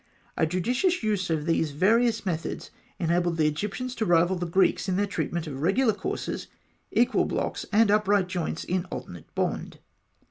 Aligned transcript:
A 0.35 0.47
judicious 0.47 1.03
use 1.03 1.29
of 1.29 1.45
these 1.45 1.69
various 1.73 2.25
methods 2.25 2.71
enabled 2.97 3.37
the 3.37 3.45
Egyptians 3.45 3.93
to 3.93 4.03
rival 4.07 4.35
the 4.35 4.47
Greeks 4.47 4.89
in 4.89 4.95
their 4.95 5.05
treatment 5.05 5.45
of 5.45 5.61
regular 5.61 5.93
courses, 5.93 6.47
equal 6.91 7.25
blocks, 7.25 7.67
and 7.71 7.91
upright 7.91 8.25
joints 8.25 8.63
in 8.63 8.85
alternate 8.85 9.35
bond. 9.35 9.77